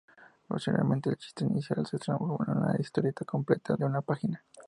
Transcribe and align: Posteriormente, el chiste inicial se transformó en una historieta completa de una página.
Posteriormente, 0.47 1.11
el 1.11 1.17
chiste 1.17 1.43
inicial 1.45 1.85
se 1.85 1.99
transformó 1.99 2.39
en 2.47 2.57
una 2.57 2.75
historieta 2.79 3.23
completa 3.23 3.75
de 3.75 3.85
una 3.85 4.01
página. 4.01 4.43